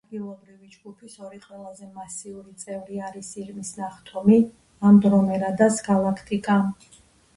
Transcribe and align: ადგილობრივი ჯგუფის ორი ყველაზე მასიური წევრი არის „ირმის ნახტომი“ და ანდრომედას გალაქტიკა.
ადგილობრივი 0.09 0.69
ჯგუფის 0.75 1.17
ორი 1.25 1.41
ყველაზე 1.43 1.89
მასიური 1.97 2.55
წევრი 2.63 2.97
არის 3.09 3.29
„ირმის 3.43 3.69
ნახტომი“ 3.83 4.41
და 4.47 4.89
ანდრომედას 4.93 5.81
გალაქტიკა. 5.91 6.61